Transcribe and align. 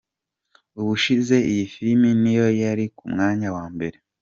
Ubushize 0.81 1.35
iyi 1.51 1.65
filime 1.73 2.09
niyo 2.21 2.47
yari 2.61 2.85
ku 2.95 3.03
mwanya 3.13 3.47
wa 3.55 3.65
mbere. 3.73 3.97